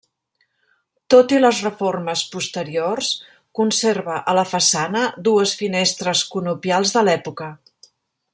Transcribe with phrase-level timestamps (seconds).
[1.13, 3.11] Tot i les reformes posteriors
[3.61, 7.55] conserva a la façana dues finestres conopials de l'època.